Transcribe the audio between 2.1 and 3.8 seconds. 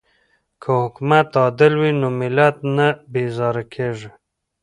ملت نه بیزاره